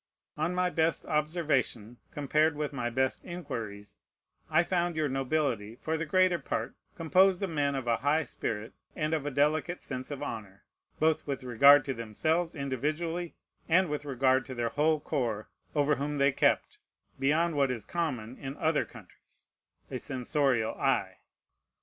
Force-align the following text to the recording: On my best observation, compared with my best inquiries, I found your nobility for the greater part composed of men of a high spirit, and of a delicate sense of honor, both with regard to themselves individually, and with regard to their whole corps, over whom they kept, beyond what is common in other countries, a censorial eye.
On 0.35 0.55
my 0.55 0.71
best 0.71 1.05
observation, 1.05 1.97
compared 2.11 2.55
with 2.55 2.73
my 2.73 2.89
best 2.89 3.23
inquiries, 3.23 3.97
I 4.49 4.63
found 4.63 4.95
your 4.95 5.07
nobility 5.07 5.75
for 5.75 5.95
the 5.95 6.07
greater 6.07 6.39
part 6.39 6.73
composed 6.95 7.43
of 7.43 7.51
men 7.51 7.75
of 7.75 7.85
a 7.85 7.97
high 7.97 8.23
spirit, 8.23 8.73
and 8.95 9.13
of 9.13 9.27
a 9.27 9.29
delicate 9.29 9.83
sense 9.83 10.09
of 10.09 10.23
honor, 10.23 10.63
both 10.99 11.27
with 11.27 11.43
regard 11.43 11.85
to 11.85 11.93
themselves 11.93 12.55
individually, 12.55 13.35
and 13.69 13.89
with 13.89 14.03
regard 14.03 14.43
to 14.47 14.55
their 14.55 14.69
whole 14.69 14.99
corps, 14.99 15.49
over 15.75 15.93
whom 15.97 16.17
they 16.17 16.31
kept, 16.31 16.79
beyond 17.19 17.53
what 17.55 17.69
is 17.69 17.85
common 17.85 18.39
in 18.39 18.57
other 18.57 18.85
countries, 18.85 19.45
a 19.91 19.99
censorial 19.99 20.73
eye. 20.81 21.17